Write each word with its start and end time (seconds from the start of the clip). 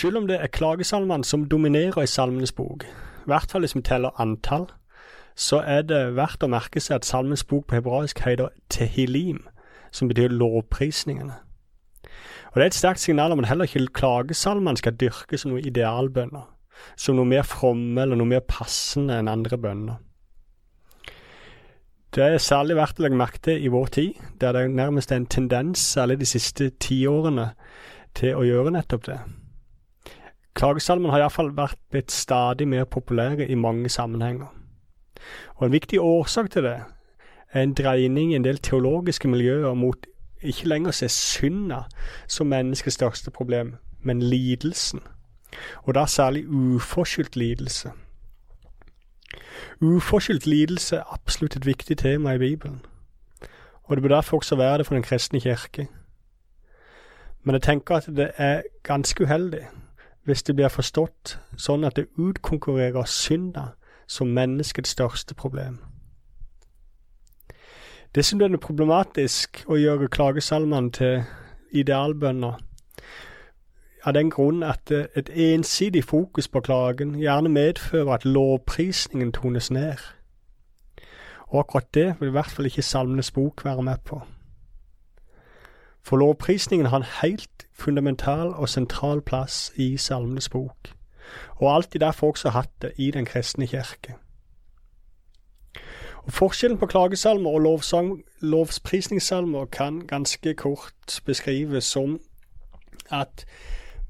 Selv 0.00 0.16
om 0.16 0.26
det 0.26 0.38
er 0.40 0.48
klagesalmene 0.48 1.24
som 1.28 1.42
dominerer 1.44 1.98
i 2.02 2.08
Salmenes 2.08 2.52
bok, 2.56 2.86
i 2.86 3.28
hvert 3.28 3.50
fall 3.50 3.60
hvis 3.66 3.74
vi 3.76 3.82
teller 3.84 4.20
antall, 4.20 4.70
så 5.36 5.58
er 5.60 5.82
det 5.84 5.98
verdt 6.16 6.44
å 6.46 6.48
merke 6.48 6.80
seg 6.80 6.94
at 6.96 7.08
Salmens 7.08 7.42
bok 7.44 7.66
på 7.68 7.76
hebraisk 7.76 8.22
heter 8.24 8.48
Tehilim, 8.72 9.42
som 9.92 10.08
betyr 10.08 10.32
lovprisningene. 10.32 11.34
Og 12.50 12.54
Det 12.54 12.62
er 12.62 12.70
et 12.70 12.78
sterkt 12.78 13.00
signal 13.00 13.34
om 13.34 13.42
at 13.42 13.50
heller 13.50 13.68
ikke 13.68 13.92
klagesalmene 14.00 14.80
skal 14.80 14.96
dyrkes 14.96 15.44
som 15.44 15.52
noen 15.52 15.68
idealbønner, 15.68 16.46
som 16.96 17.18
noe 17.18 17.28
mer 17.28 17.44
fromme 17.44 18.00
eller 18.00 18.16
noe 18.16 18.30
mer 18.30 18.46
passende 18.48 19.18
enn 19.20 19.28
andre 19.28 19.58
bønner. 19.60 20.00
Det 22.16 22.24
er 22.24 22.38
særlig 22.40 22.78
verdt 22.80 23.02
å 23.02 23.04
legge 23.04 23.20
merke 23.20 23.44
til 23.44 23.60
i 23.60 23.68
vår 23.68 23.92
tid, 23.98 24.24
der 24.40 24.56
det 24.56 24.64
nærmest 24.72 25.12
er 25.12 25.20
en 25.20 25.28
tendens, 25.28 25.84
særlig 25.92 26.22
de 26.24 26.30
siste 26.32 26.70
tiårene, 26.80 27.50
til 28.16 28.40
å 28.40 28.48
gjøre 28.48 28.72
nettopp 28.74 29.06
det. 29.06 29.20
Klagesalmen 30.54 31.10
har 31.10 31.22
iallfall 31.22 31.52
vært 31.56 31.78
blitt 31.90 32.12
stadig 32.12 32.66
mer 32.68 32.84
populære 32.84 33.46
i 33.48 33.54
mange 33.54 33.88
sammenhenger. 33.88 34.46
Og 35.54 35.66
En 35.66 35.72
viktig 35.72 36.00
årsak 36.00 36.50
til 36.50 36.62
det 36.62 36.80
er 37.52 37.62
en 37.62 37.74
dreining 37.74 38.32
i 38.32 38.36
en 38.36 38.44
del 38.44 38.58
teologiske 38.58 39.28
miljøer 39.28 39.74
mot 39.74 40.06
ikke 40.42 40.68
lenger 40.68 40.90
å 40.90 40.96
se 40.96 41.08
synda 41.12 41.82
som 42.28 42.48
menneskets 42.50 42.96
største 42.96 43.30
problem, 43.30 43.76
men 44.02 44.22
lidelsen, 44.22 45.00
og 45.84 45.94
da 45.94 46.06
særlig 46.06 46.46
uforskyldt 46.48 47.36
lidelse. 47.36 47.92
Uforskyldt 49.80 50.46
lidelse 50.46 50.96
er 50.96 51.12
absolutt 51.12 51.56
et 51.56 51.66
viktig 51.66 51.98
tema 51.98 52.34
i 52.34 52.38
Bibelen, 52.38 52.80
og 53.84 53.96
det 53.96 54.02
bør 54.02 54.16
derfor 54.16 54.36
også 54.36 54.56
være 54.56 54.78
det 54.78 54.86
for 54.86 54.94
Den 54.94 55.02
kristne 55.02 55.40
kirke. 55.40 55.88
Men 57.42 57.54
jeg 57.54 57.62
tenker 57.62 57.94
at 57.94 58.06
det 58.06 58.30
er 58.36 58.62
ganske 58.82 59.24
uheldig 59.24 59.66
hvis 60.30 60.42
det 60.46 60.54
blir 60.56 60.70
forstått 60.70 61.38
sånn 61.58 61.82
at 61.84 61.96
det 61.98 62.06
utkonkurrerer 62.14 63.08
synda 63.10 63.72
som 64.06 64.30
menneskets 64.30 64.92
største 64.94 65.34
problem. 65.34 65.80
Dessuten 68.14 68.44
er 68.46 68.52
det 68.54 68.62
problematisk 68.62 69.64
å 69.66 69.78
gjøre 69.78 70.10
klagesalmene 70.10 70.94
til 70.94 71.20
idealbønner 71.82 72.62
av 74.06 74.14
den 74.14 74.30
grunn 74.30 74.62
at 74.66 74.90
et 74.94 75.30
ensidig 75.34 76.04
fokus 76.06 76.48
på 76.48 76.62
klagen 76.62 77.16
gjerne 77.18 77.50
medfører 77.50 78.14
at 78.14 78.26
lovprisningen 78.26 79.32
tones 79.34 79.70
ned. 79.70 79.98
Og 81.50 81.64
akkurat 81.64 81.94
det 81.94 82.08
vil 82.20 82.30
i 82.30 82.38
hvert 82.38 82.54
fall 82.54 82.70
ikke 82.70 82.86
Salmenes 82.86 83.30
bok 83.34 83.64
være 83.64 83.82
med 83.82 84.06
på. 84.06 84.22
For 86.02 86.16
lovprisningen 86.16 86.86
har 86.86 86.96
en 86.96 87.12
helt 87.22 87.66
fundamental 87.72 88.48
og 88.48 88.68
sentral 88.68 89.20
plass 89.22 89.72
i 89.76 89.96
Salmenes 89.96 90.48
bok, 90.48 90.90
og 91.56 91.74
alltid 91.74 92.00
derfor 92.00 92.28
også 92.28 92.48
hatt 92.48 92.72
det 92.82 92.92
i 92.96 93.10
Den 93.10 93.24
kristne 93.24 93.66
kirke. 93.66 94.14
Og 96.24 96.32
Forskjellen 96.32 96.78
på 96.78 96.86
klagesalmer 96.86 97.50
og 97.50 97.60
lovsang, 97.60 98.24
lovprisningssalmer 98.40 99.64
kan 99.64 100.00
ganske 100.06 100.54
kort 100.54 101.20
beskrives 101.24 101.84
som 101.84 102.20
at 103.10 103.46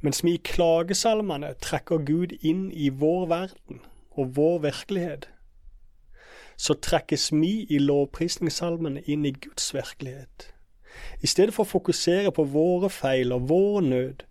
mens 0.00 0.24
vi 0.24 0.34
i 0.34 0.42
klagesalmene 0.44 1.54
trekker 1.62 1.98
Gud 1.98 2.32
inn 2.40 2.70
i 2.72 2.88
vår 2.88 3.26
verden 3.26 3.80
og 4.10 4.36
vår 4.36 4.58
virkelighet, 4.58 5.28
så 6.56 6.74
trekkes 6.74 7.30
vi 7.32 7.66
i 7.70 7.78
lovprisningssalmene 7.78 9.02
inn 9.06 9.24
i 9.24 9.32
Guds 9.32 9.74
virkelighet. 9.74 10.50
I 11.20 11.26
stedet 11.26 11.54
for 11.54 11.66
å 11.66 11.72
fokusere 11.72 12.32
på 12.32 12.44
våre 12.52 12.90
feil 12.90 13.32
og 13.32 13.48
vår 13.48 13.80
nød, 13.86 14.24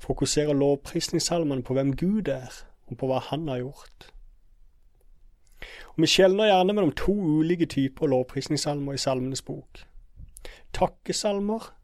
fokuserer 0.00 0.56
lovprisningssalmene 0.56 1.62
på 1.62 1.76
hvem 1.76 1.92
Gud 1.96 2.28
er, 2.32 2.62
og 2.88 2.98
på 2.98 3.10
hva 3.10 3.20
Han 3.30 3.48
har 3.48 3.58
gjort. 3.58 4.10
Og 5.94 6.02
Vi 6.02 6.06
skjelner 6.06 6.48
gjerne 6.48 6.72
mellom 6.72 6.92
to 6.96 7.12
ulike 7.12 7.66
typer 7.66 8.08
lovprisningssalmer 8.08 8.96
i 8.96 8.98
Salmenes 8.98 9.42
bok. 9.42 9.84
Takkesalmer 10.72 11.74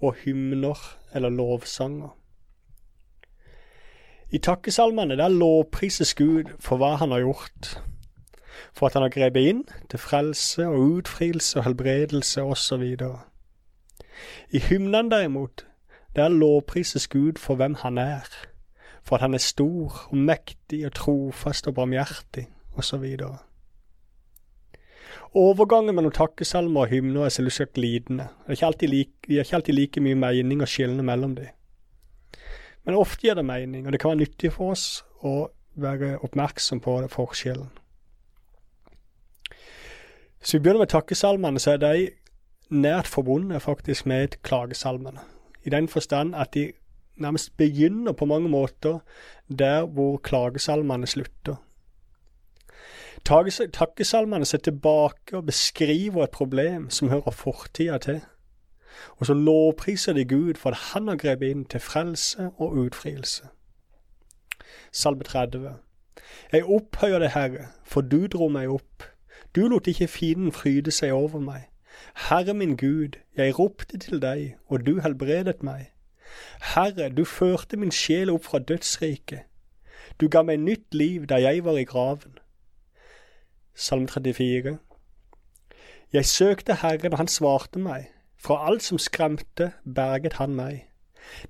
og 0.00 0.14
hymner 0.24 0.78
eller 1.14 1.28
lovsanger. 1.28 2.14
I 4.30 4.38
takkesalmene 4.38 5.16
der 5.16 5.28
lovprises 5.28 6.14
Gud 6.14 6.50
for 6.60 6.76
hva 6.76 6.96
han 6.96 7.12
har 7.14 7.22
gjort, 7.22 7.76
for 8.72 8.86
at 8.86 8.96
han 8.96 9.04
har 9.06 9.12
grepet 9.14 9.50
inn 9.50 9.62
til 9.90 10.02
frelse 10.02 10.66
og 10.66 10.98
utfrielse 10.98 11.58
og 11.58 11.64
helbredelse 11.68 12.42
osv. 12.42 12.82
I 14.50 14.58
hymnen 14.58 15.10
derimot, 15.10 15.66
der 16.16 16.28
lovprises 16.28 17.08
Gud 17.08 17.38
for 17.38 17.54
hvem 17.54 17.74
han 17.74 17.98
er, 17.98 18.28
for 19.02 19.16
at 19.16 19.22
han 19.22 19.34
er 19.34 19.38
stor 19.38 20.08
og 20.10 20.16
mektig 20.16 20.86
og 20.86 20.94
trofast 20.94 21.66
og 21.66 21.74
barmhjertig 21.74 22.48
osv. 22.76 23.04
Overgangen 25.34 25.94
mellom 25.94 26.12
takkesalmer 26.12 26.80
og 26.80 26.88
hymner 26.88 27.26
er 27.26 27.28
selvsagt 27.28 27.72
glidende. 27.72 28.28
Det 28.46 28.62
er 28.62 28.72
ikke 28.72 28.86
like, 28.86 29.12
har 29.28 29.44
ikke 29.44 29.56
alltid 29.56 29.74
like 29.74 30.00
mye 30.00 30.14
mening 30.14 30.62
å 30.62 30.68
skille 30.70 31.02
mellom 31.02 31.34
dem. 31.36 31.52
Men 32.86 32.94
ofte 32.94 33.26
gir 33.26 33.34
det 33.34 33.44
mening, 33.44 33.86
og 33.86 33.92
det 33.92 34.00
kan 34.00 34.14
være 34.14 34.22
nyttig 34.22 34.52
for 34.54 34.72
oss 34.72 35.04
å 35.26 35.50
være 35.76 36.16
oppmerksom 36.24 36.80
på 36.80 37.00
forskjellen. 37.12 37.68
Så 40.40 40.56
vi 40.56 40.62
begynner 40.62 40.84
med 40.84 40.92
takkesalmene, 40.94 41.60
så 41.60 41.74
er 41.74 41.82
de 41.82 42.08
nært 42.70 43.06
forbundet 43.06 43.62
faktisk 43.62 44.06
med 44.06 44.28
klagesalmene. 44.42 45.20
I 45.64 45.70
den 45.70 45.88
forstand 45.88 46.34
at 46.34 46.54
de 46.54 46.72
nærmest 47.16 47.56
begynner 47.56 48.12
på 48.12 48.24
mange 48.24 48.48
måter 48.48 48.98
der 49.58 49.86
hvor 49.86 50.16
klagesalmene 50.16 51.06
slutter. 51.06 51.56
Takkesalmene 53.72 54.44
ser 54.44 54.58
tilbake 54.58 55.36
og 55.36 55.46
beskriver 55.46 56.24
et 56.24 56.30
problem 56.30 56.90
som 56.90 57.08
hører 57.08 57.30
fortida 57.30 57.98
til. 57.98 58.20
Og 59.16 59.26
så 59.26 59.34
lovpriser 59.34 60.12
de 60.12 60.24
Gud 60.24 60.54
for 60.54 60.70
at 60.70 60.76
han 60.76 61.08
har 61.08 61.16
grepet 61.16 61.50
inn 61.50 61.64
til 61.64 61.80
frelse 61.80 62.50
og 62.56 62.72
utfrielse. 62.72 63.42
Salme 64.92 65.24
30. 65.24 65.74
Jeg 66.52 66.64
opphøyer 66.64 67.18
deg, 67.18 67.30
Herre, 67.30 67.66
for 67.84 68.00
du 68.00 68.26
dro 68.26 68.48
meg 68.48 68.68
opp. 68.68 69.02
Du 69.56 69.66
lot 69.68 69.86
ikke 69.86 70.08
fienden 70.08 70.52
fryde 70.52 70.90
seg 70.90 71.12
over 71.12 71.40
meg. 71.40 71.66
Herre 72.28 72.54
min 72.54 72.76
Gud, 72.76 73.18
jeg 73.36 73.58
ropte 73.58 73.98
til 73.98 74.22
deg, 74.22 74.56
og 74.66 74.86
du 74.86 75.00
helbredet 75.00 75.62
meg. 75.62 75.92
Herre, 76.74 77.08
du 77.08 77.24
førte 77.24 77.76
min 77.76 77.92
sjel 77.92 78.30
opp 78.30 78.44
fra 78.44 78.58
dødsriket. 78.58 79.44
Du 80.20 80.28
ga 80.28 80.42
meg 80.42 80.60
nytt 80.60 80.94
liv 80.94 81.26
da 81.28 81.40
jeg 81.42 81.64
var 81.64 81.76
i 81.76 81.84
graven. 81.84 82.38
Salme 83.74 84.08
34. 84.08 84.78
Jeg 86.12 86.26
søkte 86.26 86.74
Herren, 86.82 87.12
og 87.12 87.18
han 87.18 87.28
svarte 87.28 87.78
meg. 87.78 88.10
Fra 88.36 88.66
alt 88.68 88.82
som 88.82 88.98
skremte, 88.98 89.72
berget 89.84 90.38
han 90.40 90.54
meg. 90.54 90.86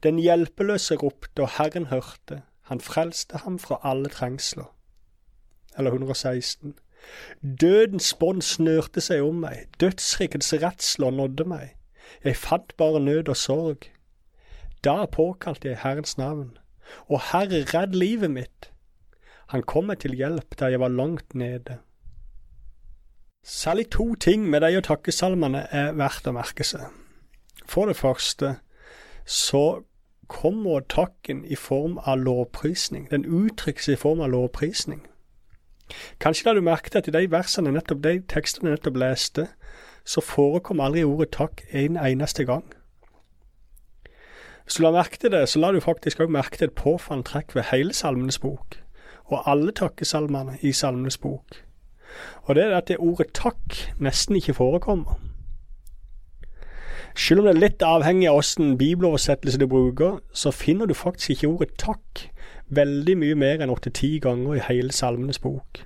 Den 0.02 0.18
hjelpeløse 0.18 0.96
ropte, 0.96 1.42
og 1.42 1.50
Herren 1.58 1.86
hørte. 1.86 2.42
Han 2.70 2.80
frelste 2.80 3.38
ham 3.44 3.58
fra 3.58 3.80
alle 3.82 4.08
trengsler. 4.08 4.74
Eller 5.78 5.90
116. 5.90 6.74
Dødens 7.60 8.14
bånd 8.14 8.42
snørte 8.42 9.00
seg 9.00 9.22
om 9.22 9.42
meg, 9.44 9.66
dødsrikets 9.80 10.52
redsler 10.62 11.10
nådde 11.10 11.44
meg. 11.48 11.74
Jeg 12.24 12.36
fant 12.36 12.76
bare 12.76 13.00
nød 13.00 13.28
og 13.28 13.36
sorg. 13.36 13.88
Da 14.84 15.06
påkalte 15.06 15.68
jeg 15.68 15.82
Herrens 15.82 16.18
navn. 16.18 16.58
Og 17.08 17.20
Herre, 17.32 17.64
redd 17.74 17.94
livet 17.94 18.30
mitt. 18.30 18.70
Han 19.46 19.62
kom 19.62 19.90
meg 19.90 20.00
til 20.02 20.14
hjelp 20.14 20.58
der 20.58 20.74
jeg 20.74 20.80
var 20.80 20.88
langt 20.88 21.34
nede. 21.34 21.78
Særlig 23.42 23.90
to 23.90 24.14
ting 24.14 24.48
med 24.50 24.60
de 24.60 24.80
takkesalmene 24.82 25.66
er 25.70 25.92
verdt 25.94 26.26
å 26.26 26.34
merke 26.34 26.64
seg. 26.66 26.88
For 27.66 27.86
det 27.86 27.96
første 27.96 28.56
så 29.26 29.82
kommer 30.26 30.80
takken 30.80 31.44
i 31.44 31.54
form 31.54 31.98
av 31.98 32.18
lovprisning. 32.18 33.06
Den 33.10 33.24
uttrykkes 33.24 33.88
i 33.88 33.96
form 33.96 34.20
av 34.20 34.30
lovprisning. 34.34 35.06
Kanskje 36.20 36.48
la 36.48 36.54
du 36.56 36.64
merke 36.66 36.90
til 36.90 36.98
at 36.98 37.08
i 37.08 37.14
de 37.14 37.30
versene, 37.30 37.72
nettopp 37.74 38.02
de 38.04 38.18
tekstene 38.28 38.72
nettopp 38.74 38.98
leste, 39.00 39.46
så 40.06 40.22
forekom 40.22 40.80
aldri 40.80 41.04
ordet 41.04 41.32
takk 41.34 41.62
en 41.74 41.98
eneste 41.98 42.46
gang. 42.46 42.64
Hvis 44.64 44.78
du 44.78 44.82
la 44.82 44.90
merke 44.90 45.18
til 45.22 45.30
det, 45.30 45.44
så 45.48 45.60
la 45.62 45.70
du 45.72 45.80
faktisk 45.80 46.20
òg 46.24 46.32
merke 46.34 46.58
til 46.58 46.70
et 46.70 46.78
påfallende 46.78 47.28
trekk 47.28 47.54
ved 47.54 47.68
hele 47.70 47.94
Salmenes 47.94 48.38
bok, 48.42 48.80
og 49.30 49.46
alle 49.50 49.72
takkesalmene 49.72 50.58
i 50.62 50.72
Salmenes 50.72 51.18
bok. 51.22 51.62
Og 52.42 52.54
det 52.54 52.64
er 52.64 52.76
at 52.76 52.88
det 52.88 52.98
ordet 52.98 53.30
takk 53.34 53.78
nesten 54.02 54.36
ikke 54.36 54.54
forekommer. 54.58 55.20
Selv 57.16 57.40
om 57.40 57.46
det 57.46 57.54
er 57.54 57.60
litt 57.62 57.82
avhengig 57.82 58.28
av 58.28 58.42
hvilken 58.42 58.74
bibeloversettelse 58.76 59.60
du 59.62 59.66
bruker, 59.70 60.18
så 60.36 60.50
finner 60.50 60.86
du 60.86 60.94
faktisk 60.94 61.30
ikke 61.30 61.48
ordet 61.48 61.70
takk 61.80 62.26
veldig 62.68 63.16
mye 63.18 63.34
mer 63.38 63.62
enn 63.62 63.70
åtte-ti 63.70 64.16
ganger 64.22 64.56
i 64.56 64.64
hele 64.68 64.92
Salmenes 64.92 65.38
bok. 65.38 65.84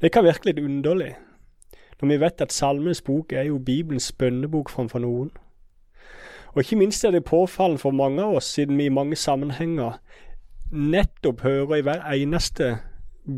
Det 0.00 0.12
kan 0.12 0.24
virke 0.24 0.50
litt 0.50 0.62
underlig, 0.62 1.14
når 2.00 2.08
vi 2.08 2.20
vet 2.22 2.40
at 2.40 2.54
Salmenes 2.54 3.02
bok 3.02 3.32
er 3.32 3.48
jo 3.48 3.58
Bibelens 3.58 4.12
bønnebok 4.12 4.70
framfor 4.70 5.02
noen. 5.02 5.30
Og 6.54 6.62
ikke 6.62 6.78
minst 6.78 7.04
er 7.04 7.10
det 7.10 7.24
påfallende 7.24 7.82
for 7.82 7.90
mange 7.90 8.22
av 8.22 8.38
oss, 8.38 8.52
siden 8.54 8.78
vi 8.78 8.86
i 8.86 8.94
mange 8.94 9.16
sammenhenger 9.16 9.98
nettopp 10.70 11.40
hører 11.40 11.76
i 11.76 11.84
hver 11.86 12.04
eneste 12.12 12.78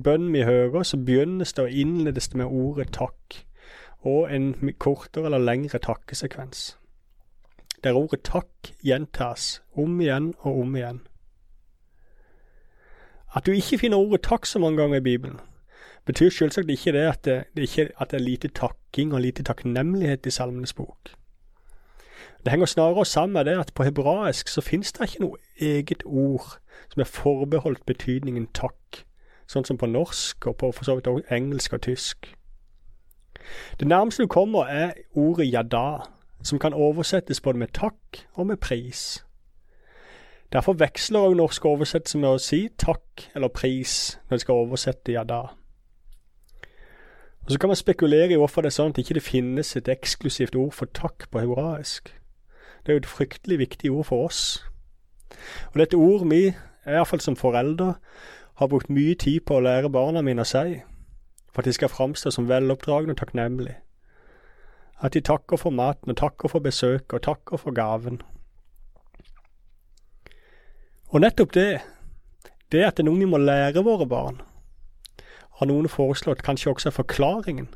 bønn 0.05 0.33
vi 0.33 0.45
hører, 0.47 0.83
så 0.83 0.97
begynnes 0.97 1.53
det 1.53 1.65
og 1.65 1.71
innledes 1.83 2.29
det 2.29 2.41
med 2.43 2.47
ordet 2.47 2.93
takk, 2.95 3.41
og 4.07 4.33
en 4.33 4.55
kortere 4.79 5.25
eller 5.25 5.43
lengre 5.43 5.79
takkesekvens. 5.79 6.77
Der 7.85 7.97
ordet 7.97 8.23
takk 8.29 8.75
gjentas 8.85 9.63
om 9.73 10.01
igjen 10.01 10.35
og 10.41 10.61
om 10.61 10.77
igjen. 10.77 11.01
At 13.37 13.47
du 13.47 13.53
ikke 13.53 13.79
finner 13.79 13.97
ordet 13.97 14.23
takk 14.27 14.47
så 14.47 14.59
mange 14.59 14.83
ganger 14.83 14.97
i 14.97 15.07
Bibelen, 15.07 15.41
betyr 16.07 16.31
selvsagt 16.31 16.71
ikke 16.71 16.93
det 16.93 17.07
at 17.07 17.25
det, 17.25 17.45
det, 17.57 17.63
ikke, 17.63 17.91
at 18.01 18.11
det 18.11 18.21
er 18.21 18.25
lite 18.25 18.49
takking 18.49 19.15
og 19.15 19.21
lite 19.21 19.43
takknemlighet 19.43 20.27
i 20.27 20.31
Salmenes 20.31 20.73
bok. 20.75 21.13
Det 22.45 22.51
henger 22.51 22.67
snarere 22.67 23.05
sammen 23.05 23.33
med 23.33 23.45
det 23.45 23.59
at 23.59 23.73
på 23.75 23.83
hebraisk 23.83 24.49
så 24.49 24.61
finnes 24.61 24.93
det 24.93 25.07
ikke 25.07 25.23
noe 25.23 25.37
eget 25.61 26.03
ord 26.07 26.57
som 26.89 27.01
er 27.01 27.05
forbeholdt 27.05 27.87
betydningen 27.87 28.49
takk, 28.57 29.05
sånn 29.47 29.67
som 29.69 29.79
på 29.79 29.87
norsk 29.87 30.47
og 30.47 30.57
på 30.57 30.73
for 30.73 30.89
så 30.89 30.97
vidt 30.97 31.11
også 31.11 31.37
engelsk 31.37 31.77
og 31.77 31.83
tysk. 31.87 32.33
Det 33.81 33.89
nærmeste 33.89 34.25
du 34.25 34.33
kommer, 34.33 34.65
er 34.65 34.93
ordet 35.13 35.53
jada, 35.53 36.01
som 36.43 36.59
kan 36.59 36.75
oversettes 36.75 37.41
både 37.41 37.59
med 37.59 37.75
takk 37.77 38.25
og 38.35 38.47
med 38.47 38.57
pris. 38.57 39.21
Derfor 40.53 40.73
veksler 40.73 41.21
også 41.21 41.37
norsk 41.39 41.65
oversettelse 41.65 42.19
med 42.19 42.29
å 42.35 42.43
si 42.43 42.65
takk 42.79 43.29
eller 43.39 43.53
pris 43.55 44.19
når 44.29 44.37
de 44.37 44.45
skal 44.45 44.63
oversette 44.65 45.13
yada. 45.15 45.43
Og 47.45 47.51
Så 47.51 47.59
kan 47.59 47.71
man 47.71 47.77
spekulere 47.77 48.33
i 48.33 48.39
hvorfor 48.39 48.63
det 48.63 48.73
er 48.73 48.79
sånn 48.79 48.91
at 48.91 48.99
ikke 48.99 49.15
det 49.15 49.23
finnes 49.23 49.77
et 49.77 49.89
eksklusivt 49.89 50.57
ord 50.59 50.75
for 50.75 50.91
takk 50.95 51.29
på 51.31 51.45
hebraisk. 51.45 52.11
Det 52.83 52.93
er 52.93 52.99
jo 52.99 53.05
et 53.05 53.15
fryktelig 53.15 53.59
viktig 53.59 53.93
ord 53.93 54.07
for 54.11 54.27
oss. 54.27 54.67
Og 55.73 55.79
dette 55.81 55.97
ord 55.97 56.27
vi, 56.31 56.51
iallfall 56.87 57.23
som 57.23 57.37
foreldre, 57.37 57.95
har 58.61 58.69
brukt 58.69 58.91
mye 58.91 59.15
tid 59.15 59.41
på 59.47 59.57
å 59.57 59.65
lære 59.65 59.93
barna 59.93 60.23
mine 60.23 60.43
å 60.43 60.49
si, 60.49 60.81
for 61.53 61.63
at 61.63 61.71
de 61.71 61.77
skal 61.77 61.93
framstå 61.93 62.33
som 62.35 62.49
veloppdragne 62.49 63.15
og 63.15 63.21
takknemlige. 63.23 63.79
At 65.01 65.15
de 65.15 65.23
takker 65.25 65.57
for 65.57 65.71
maten, 65.71 66.11
og 66.11 66.19
takker 66.21 66.49
for 66.53 66.61
besøket, 66.61 67.13
og 67.13 67.23
takker 67.25 67.57
for 67.57 67.73
gaven. 67.73 68.21
Og 71.11 71.21
nettopp 71.21 71.55
det, 71.55 71.81
det 72.71 72.85
at 72.87 72.95
det 72.97 73.03
er 73.03 73.09
noe 73.09 73.19
vi 73.19 73.27
må 73.27 73.39
lære 73.43 73.83
våre 73.83 74.07
barn, 74.07 74.37
har 75.59 75.67
noen 75.67 75.91
foreslått 75.91 76.45
kanskje 76.47 76.71
også 76.71 76.89
er 76.89 76.95
forklaringen 76.95 77.67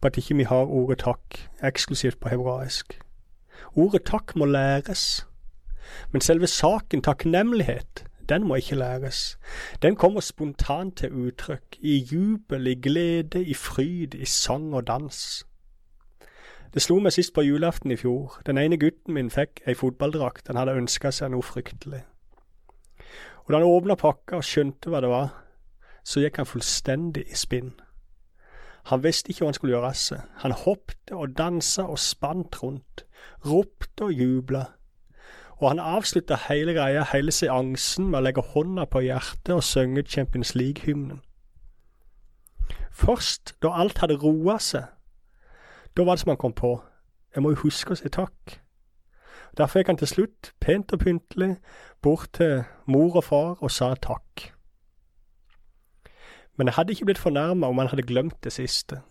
på 0.00 0.10
at 0.10 0.18
ikke 0.20 0.36
vi 0.36 0.44
har 0.50 0.68
ordet 0.68 0.98
takk 1.00 1.38
eksklusivt 1.64 2.20
på 2.20 2.34
hebraisk. 2.34 2.98
Ordet 3.72 4.04
takk 4.10 4.36
må 4.36 4.44
læres, 4.44 5.24
men 6.12 6.20
selve 6.20 6.46
saken 6.46 7.00
takknemlighet, 7.02 8.04
den 8.28 8.44
må 8.44 8.60
ikke 8.60 8.76
læres. 8.76 9.38
Den 9.82 9.96
kommer 9.96 10.20
spontant 10.20 10.98
til 11.00 11.16
uttrykk, 11.24 11.80
i 11.80 11.96
jubel, 12.12 12.66
i 12.66 12.74
glede, 12.74 13.40
i 13.44 13.54
fryd, 13.54 14.14
i 14.14 14.28
sang 14.28 14.74
og 14.74 14.86
dans. 14.86 15.46
Det 16.74 16.84
slo 16.84 17.00
meg 17.00 17.16
sist 17.16 17.32
på 17.34 17.40
julaften 17.40 17.90
i 17.90 17.96
fjor. 17.96 18.36
Den 18.46 18.60
ene 18.60 18.76
gutten 18.76 19.16
min 19.16 19.32
fikk 19.32 19.64
ei 19.66 19.74
fotballdrakt, 19.74 20.46
han 20.52 20.60
hadde 20.60 20.76
ønska 20.76 21.10
seg 21.10 21.32
noe 21.32 21.44
fryktelig. 21.44 22.04
Og 23.44 23.52
da 23.52 23.58
han 23.58 23.66
åpna 23.68 23.96
pakka 23.98 24.38
og 24.38 24.46
skjønte 24.46 24.90
hva 24.90 25.00
det 25.02 25.10
var, 25.10 25.32
så 26.04 26.22
gikk 26.22 26.40
han 26.40 26.48
fullstendig 26.48 27.24
i 27.30 27.38
spinn. 27.38 27.72
Han 28.90 29.02
visste 29.04 29.30
ikke 29.30 29.44
hva 29.44 29.50
han 29.52 29.58
skulle 29.58 29.74
gjøre 29.76 29.90
av 29.92 29.98
seg. 29.98 30.22
Han 30.42 30.54
hoppte 30.64 31.18
og 31.18 31.34
dansa 31.38 31.86
og 31.86 32.00
spant 32.02 32.58
rundt, 32.62 33.04
ropte 33.46 34.08
og 34.08 34.14
jubla. 34.18 34.64
Og 35.60 35.68
han 35.68 35.82
avslutta 35.82 36.38
hele 36.48 36.74
greia, 36.74 37.04
hele 37.12 37.30
seansen, 37.34 38.08
med 38.10 38.18
å 38.18 38.24
legge 38.26 38.42
hånda 38.54 38.88
på 38.90 39.04
hjertet 39.06 39.54
og 39.54 39.62
synge 39.66 40.02
Champions 40.02 40.56
League-hymnen. 40.58 41.22
Først 42.92 43.54
da 43.62 43.70
alt 43.78 44.02
hadde 44.02 44.18
roa 44.20 44.58
seg, 44.60 44.90
da 45.96 46.04
var 46.04 46.16
det 46.16 46.24
som 46.24 46.32
han 46.34 46.40
kom 46.40 46.54
på, 46.56 46.74
jeg 47.34 47.42
må 47.42 47.52
jo 47.54 47.62
huske 47.62 47.94
å 47.94 47.98
si 47.98 48.10
takk. 48.12 48.58
Derfor 49.58 49.78
gikk 49.78 49.92
han 49.92 50.00
til 50.00 50.08
slutt, 50.08 50.52
pent 50.60 50.92
og 50.92 51.02
pyntelig, 51.04 51.56
bort 52.02 52.30
til 52.32 52.64
mor 52.86 53.16
og 53.20 53.24
far 53.24 53.56
og 53.60 53.70
sa 53.70 53.92
takk. 53.94 54.52
Men 56.56 56.68
jeg 56.68 56.74
hadde 56.74 56.92
ikke 56.92 57.04
blitt 57.04 57.20
fornærma 57.20 57.68
om 57.68 57.78
han 57.78 57.90
hadde 57.92 58.06
glemt 58.08 58.38
det 58.44 58.52
siste. 58.52 59.02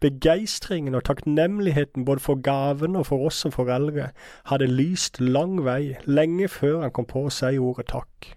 Begeistringen 0.00 0.94
og 0.94 1.04
takknemligheten 1.04 2.04
både 2.04 2.20
for 2.20 2.40
gaven 2.42 2.96
og 2.96 3.06
for 3.06 3.26
oss 3.26 3.42
som 3.44 3.52
foreldre 3.52 4.10
hadde 4.50 4.66
lyst 4.66 5.20
lang 5.20 5.64
vei, 5.64 5.96
lenge 6.06 6.48
før 6.48 6.80
han 6.82 6.94
kom 6.94 7.06
på 7.06 7.26
å 7.26 7.32
si 7.34 7.58
ordet 7.58 7.90
takk. 7.92 8.32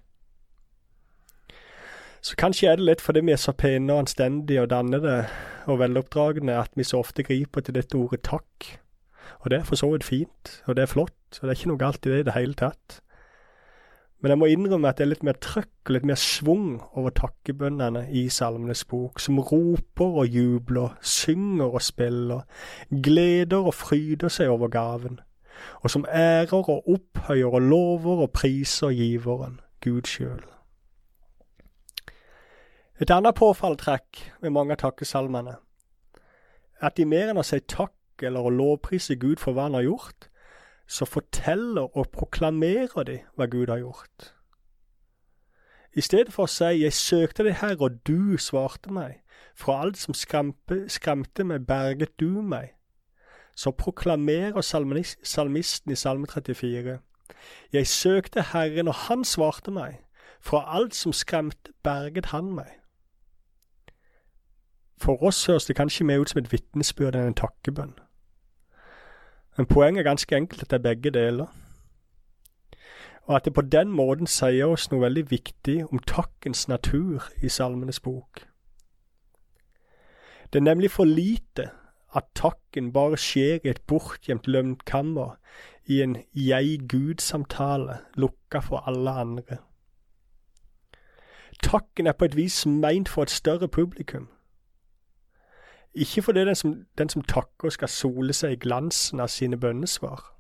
Så 2.24 2.38
kanskje 2.40 2.70
er 2.72 2.80
det 2.80 2.86
litt 2.88 3.02
fordi 3.04 3.24
vi 3.26 3.34
er 3.36 3.42
så 3.42 3.52
pene 3.52 3.94
og 3.94 4.06
anstendige 4.06 4.62
og 4.64 4.70
dannede 4.72 5.26
og 5.68 5.80
veloppdragne 5.80 6.56
at 6.56 6.72
vi 6.76 6.86
så 6.88 7.02
ofte 7.04 7.24
griper 7.24 7.66
til 7.66 7.76
dette 7.76 7.98
ordet 8.00 8.22
takk. 8.24 8.83
Og 9.40 9.52
det 9.52 9.60
er 9.60 9.68
for 9.68 9.80
så 9.80 9.90
vidt 9.92 10.04
fint, 10.08 10.64
og 10.66 10.76
det 10.76 10.84
er 10.84 10.92
flott, 10.92 11.40
og 11.40 11.42
det 11.42 11.50
er 11.52 11.60
ikke 11.60 11.72
noe 11.72 11.82
galt 11.82 12.06
i 12.06 12.14
det 12.14 12.22
i 12.24 12.28
det 12.28 12.36
hele 12.38 12.58
tatt. 12.60 13.00
Men 14.24 14.32
jeg 14.32 14.40
må 14.40 14.48
innrømme 14.48 14.88
at 14.88 15.00
det 15.00 15.04
er 15.04 15.10
litt 15.12 15.26
mer 15.28 15.36
trøkk 15.44 15.90
og 15.90 15.92
litt 15.98 16.06
mer 16.08 16.20
svung 16.20 16.68
over 16.96 17.12
takkebønnene 17.12 18.06
i 18.16 18.30
Salmenes 18.32 18.86
bok, 18.88 19.20
som 19.20 19.42
roper 19.44 20.20
og 20.24 20.32
jubler, 20.32 20.94
synger 21.04 21.76
og 21.76 21.84
spiller, 21.84 22.46
gleder 23.04 23.68
og 23.68 23.76
fryder 23.76 24.32
seg 24.32 24.54
over 24.54 24.72
gaven, 24.72 25.20
og 25.84 25.92
som 25.92 26.08
ærer 26.08 26.56
og 26.56 26.88
opphøyer 26.96 27.52
og 27.52 27.68
lover 27.68 28.24
og 28.24 28.32
priser 28.32 28.96
giveren, 28.96 29.60
Gud 29.84 30.08
sjøl. 30.08 30.46
Et 33.04 33.12
annet 33.12 33.36
påfalltrekk 33.36 34.22
ved 34.40 34.56
mange 34.56 34.78
av 34.78 34.86
takkesalmene 34.86 35.58
er 35.58 36.88
at 36.88 36.96
de 36.96 37.06
mer 37.10 37.32
enn 37.32 37.42
å 37.42 37.44
si 37.44 37.60
takk 37.60 37.92
eller 38.22 38.46
å 38.46 38.54
lovprise 38.54 39.16
Gud 39.16 39.42
for 39.42 39.56
hva 39.56 39.70
han 39.70 39.78
har 39.80 39.88
gjort, 39.88 40.30
så 40.88 41.06
forteller 41.06 41.98
og 41.98 42.12
proklamerer 42.14 43.08
de 43.08 43.20
hva 43.36 43.48
Gud 43.50 43.72
har 43.72 43.82
gjort. 43.82 44.34
I 45.94 46.02
stedet 46.02 46.34
for 46.34 46.44
å 46.44 46.50
si 46.50 46.82
'Jeg 46.82 46.94
søkte 46.94 47.44
deg, 47.44 47.54
Herre, 47.54 47.82
og 47.82 48.00
du 48.08 48.38
svarte 48.38 48.92
meg', 48.92 49.22
fra 49.56 49.82
alt 49.82 49.98
som 49.98 50.14
skremte, 50.14 50.90
skremte 50.90 51.44
meg, 51.44 51.68
berget 51.68 52.20
du 52.20 52.42
meg, 52.42 52.74
så 53.56 53.72
proklamerer 53.72 54.62
salmisten 55.24 55.92
i 55.92 55.96
Salme 55.96 56.28
34 56.28 57.00
'Jeg 57.74 57.88
søkte 57.88 58.42
Herren, 58.42 58.88
og 58.88 58.96
han 58.96 59.24
svarte 59.24 59.72
meg', 59.72 60.00
fra 60.40 60.78
alt 60.78 60.96
som 60.96 61.14
skremte, 61.14 61.72
berget 61.84 62.26
han 62.26 62.56
meg. 62.56 62.72
For 64.98 65.24
oss 65.24 65.46
høres 65.46 65.66
det 65.66 65.76
kanskje 65.76 66.06
mer 66.06 66.20
ut 66.20 66.30
som 66.30 66.40
et 66.40 66.52
vitnesbyrd 66.52 67.16
enn 67.16 67.28
en 67.28 67.34
takkebønn. 67.34 67.94
Men 69.58 69.66
poenget 69.66 70.00
er 70.00 70.10
ganske 70.10 70.36
enkelt 70.36 70.64
at 70.64 70.70
det 70.70 70.78
er 70.78 70.88
begge 70.94 71.12
deler. 71.12 71.48
Og 73.24 73.36
at 73.36 73.46
det 73.46 73.54
på 73.54 73.62
den 73.62 73.92
måten 73.92 74.28
sier 74.28 74.68
oss 74.68 74.90
noe 74.92 75.06
veldig 75.06 75.30
viktig 75.32 75.78
om 75.86 76.00
takkens 76.00 76.68
natur 76.68 77.30
i 77.42 77.50
Salmenes 77.50 78.00
bok. 78.00 78.44
Det 80.54 80.60
er 80.60 80.68
nemlig 80.68 80.92
for 80.92 81.06
lite 81.06 81.70
at 82.16 82.24
takken 82.36 82.92
bare 82.94 83.18
skjer 83.18 83.64
i 83.64 83.70
et 83.70 83.82
bortgjemt 83.88 84.48
lønnkammer, 84.48 85.38
i 85.86 86.02
en 86.02 86.18
jeg-Gud-samtale 86.34 87.98
lukka 88.16 88.60
for 88.60 88.88
alle 88.88 89.12
andre. 89.12 89.58
Takken 91.64 92.08
er 92.08 92.14
på 92.14 92.26
et 92.26 92.36
vis 92.36 92.66
meint 92.66 93.10
for 93.10 93.24
et 93.24 93.30
større 93.30 93.68
publikum. 93.68 94.30
Ikke 95.96 96.22
fordi 96.22 96.40
den 96.40 96.56
som, 96.56 96.76
den 96.98 97.10
som 97.10 97.22
takker 97.22 97.70
skal 97.70 97.90
sole 97.90 98.34
seg 98.34 98.52
i 98.52 98.62
glansen 98.66 99.20
av 99.20 99.28
sine 99.28 99.58
bønnesvar, 99.58 100.34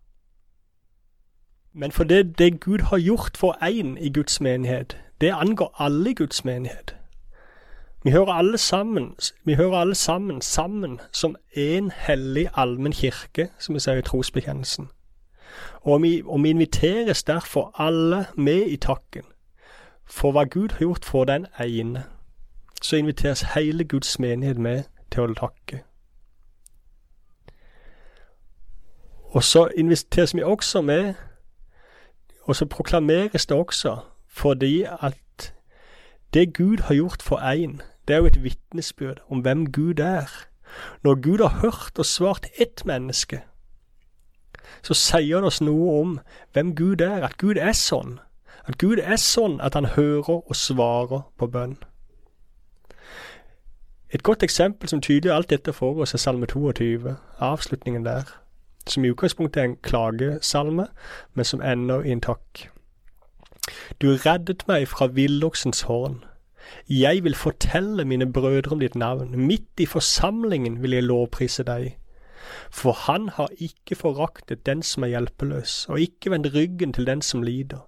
men 1.75 1.91
fordi 1.91 2.23
det 2.23 2.61
Gud 2.61 2.79
har 2.79 2.97
gjort 2.97 3.37
for 3.37 3.57
én 3.63 3.97
i 3.99 4.13
Guds 4.13 4.41
menighet, 4.41 4.97
det 5.21 5.29
angår 5.29 5.75
alle 5.79 6.09
i 6.09 6.13
Guds 6.13 6.45
menighet. 6.45 6.95
Vi 8.03 8.11
hører 8.11 8.33
alle 8.33 8.57
sammen, 8.57 9.15
vi 9.43 9.53
hører 9.53 9.77
alle 9.77 9.95
sammen 9.95 10.41
sammen 10.41 10.99
som 11.11 11.35
én 11.57 11.89
hellig 11.95 12.47
allmenn 12.55 12.93
kirke, 12.93 13.49
som 13.59 13.75
vi 13.75 13.79
sier 13.79 13.95
i 13.95 14.01
trosbekjennelsen. 14.01 14.89
Og 15.81 16.01
vi, 16.01 16.21
og 16.25 16.43
vi 16.43 16.49
inviteres 16.49 17.23
derfor 17.23 17.71
alle 17.81 18.25
med 18.35 18.67
i 18.67 18.75
takken. 18.75 19.23
For 20.05 20.31
hva 20.31 20.43
Gud 20.43 20.69
har 20.69 20.79
gjort 20.79 21.05
for 21.05 21.23
den 21.25 21.47
ene, 21.59 22.03
så 22.81 22.95
inviteres 22.95 23.41
hele 23.55 23.83
Guds 23.83 24.19
menighet 24.19 24.57
med 24.57 24.83
til 25.13 25.29
å 25.29 25.37
takke. 25.37 25.83
Og 29.33 29.43
så 29.43 29.67
inviteres 29.77 30.35
vi 30.35 30.43
også 30.45 30.81
med, 30.81 31.13
og 32.43 32.55
så 32.55 32.65
proklameres 32.69 33.45
det 33.45 33.57
også, 33.57 33.97
fordi 34.27 34.83
at 34.83 35.53
det 36.33 36.53
Gud 36.53 36.77
har 36.77 36.95
gjort 36.95 37.21
for 37.21 37.37
én, 37.37 37.81
det 38.07 38.13
er 38.13 38.17
jo 38.17 38.25
et 38.25 38.43
vitnesbyrd 38.43 39.23
om 39.29 39.39
hvem 39.39 39.71
Gud 39.71 39.99
er. 39.99 40.29
Når 41.03 41.21
Gud 41.21 41.39
har 41.39 41.59
hørt 41.59 41.99
og 41.99 42.05
svart 42.05 42.47
ett 42.57 42.85
menneske, 42.85 43.41
så 44.83 44.93
sier 44.93 45.37
det 45.37 45.47
oss 45.47 45.61
noe 45.61 46.01
om 46.01 46.19
hvem 46.53 46.75
Gud 46.75 47.01
er, 47.01 47.23
at 47.23 47.37
Gud 47.37 47.57
er 47.57 47.73
sånn. 47.77 48.19
At 48.65 48.77
Gud 48.77 48.99
er 48.99 49.15
sånn 49.15 49.59
at 49.61 49.73
han 49.73 49.85
hører 49.85 50.41
og 50.41 50.55
svarer 50.55 51.25
på 51.37 51.47
bønn. 51.47 51.77
Et 54.13 54.23
godt 54.23 54.43
eksempel 54.43 54.89
som 54.89 55.01
tydeliggjør 55.01 55.35
alt 55.35 55.49
dette 55.49 55.73
for 55.73 56.01
oss, 56.01 56.13
er 56.13 56.21
Salme 56.21 56.45
22, 56.45 57.15
avslutningen 57.39 58.05
der, 58.05 58.27
som 58.87 59.05
i 59.05 59.09
utgangspunktet 59.09 59.61
er 59.61 59.65
en 59.71 59.79
klagesalme, 59.81 60.85
men 61.33 61.45
som 61.45 61.61
ender 61.61 62.03
i 62.03 62.11
en 62.13 62.21
takk. 62.21 62.67
Du 64.01 64.11
reddet 64.11 64.67
meg 64.67 64.85
fra 64.91 65.07
villoksens 65.07 65.81
horn. 65.89 66.19
Jeg 66.89 67.23
vil 67.23 67.35
fortelle 67.35 68.05
mine 68.05 68.27
brødre 68.33 68.71
om 68.71 68.79
ditt 68.79 68.95
navn. 68.95 69.33
Midt 69.47 69.79
i 69.79 69.85
forsamlingen 69.85 70.81
vil 70.83 70.93
jeg 70.93 71.07
lovprise 71.07 71.63
deg. 71.63 71.95
For 72.69 72.91
han 73.07 73.29
har 73.29 73.49
ikke 73.57 73.95
foraktet 73.95 74.65
den 74.65 74.83
som 74.83 75.03
er 75.03 75.15
hjelpeløs, 75.15 75.87
og 75.89 75.99
ikke 75.99 76.31
vendt 76.31 76.53
ryggen 76.53 76.93
til 76.93 77.07
den 77.07 77.21
som 77.21 77.41
lider. 77.41 77.87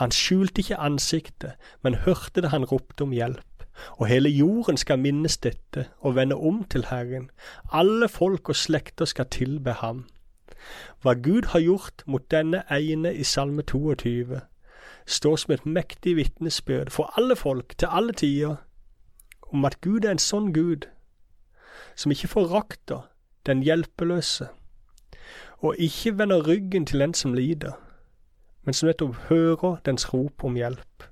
Han 0.00 0.10
skjulte 0.10 0.64
ikke 0.64 0.80
ansiktet, 0.80 1.52
men 1.82 2.00
hørte 2.06 2.40
det 2.40 2.54
han 2.56 2.64
ropte 2.64 3.04
om 3.04 3.12
hjelp. 3.12 3.57
Og 3.96 4.06
hele 4.06 4.28
jorden 4.28 4.76
skal 4.76 4.98
minnes 4.98 5.36
dette 5.36 5.88
og 6.00 6.16
vende 6.16 6.36
om 6.36 6.64
til 6.64 6.86
Herren. 6.90 7.30
Alle 7.72 8.08
folk 8.08 8.48
og 8.48 8.56
slekter 8.56 9.04
skal 9.04 9.26
tilbe 9.30 9.72
ham. 9.72 10.06
Hva 11.02 11.14
Gud 11.14 11.50
har 11.52 11.60
gjort 11.60 12.02
mot 12.06 12.30
denne 12.30 12.62
ene 12.70 13.14
i 13.14 13.24
Salme 13.24 13.62
22, 13.62 14.40
står 15.06 15.36
som 15.36 15.52
et 15.54 15.66
mektig 15.66 16.16
vitnesbyrd 16.16 16.90
for 16.90 17.12
alle 17.16 17.36
folk 17.36 17.78
til 17.78 17.88
alle 17.90 18.12
tider 18.12 18.56
om 19.52 19.64
at 19.64 19.80
Gud 19.80 20.04
er 20.04 20.12
en 20.12 20.22
sånn 20.22 20.52
Gud, 20.52 20.84
som 21.96 22.12
ikke 22.12 22.28
forakter 22.28 23.06
den 23.46 23.62
hjelpeløse, 23.64 24.48
og 25.64 25.78
ikke 25.78 26.18
vender 26.18 26.44
ryggen 26.46 26.86
til 26.86 27.00
den 27.00 27.14
som 27.14 27.34
lider, 27.34 27.78
men 28.62 28.76
som 28.76 28.90
nettopp 28.90 29.16
hører 29.30 29.80
dens 29.86 30.12
rop 30.12 30.44
om 30.44 30.58
hjelp. 30.58 31.07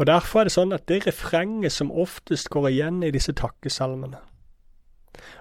Og 0.00 0.06
Derfor 0.06 0.40
er 0.40 0.48
det 0.48 0.54
sånn 0.54 0.72
at 0.72 0.86
det 0.88 1.02
refrenget 1.04 1.74
som 1.74 1.90
oftest 1.92 2.48
går 2.48 2.70
igjen 2.70 3.02
i 3.04 3.10
disse 3.12 3.34
takkesalmene, 3.36 4.16